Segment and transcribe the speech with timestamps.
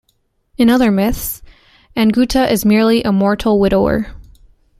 [0.57, 1.43] In other myths,
[1.95, 4.13] Anguta is merely a mortal widower.